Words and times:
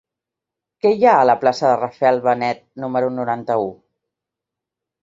Què 0.85 0.91
hi 0.95 1.05
ha 1.09 1.13
a 1.17 1.27
la 1.31 1.35
plaça 1.43 1.67
de 1.67 1.75
Rafael 1.83 2.19
Benet 2.25 2.65
número 2.87 3.13
noranta-u? 3.21 3.71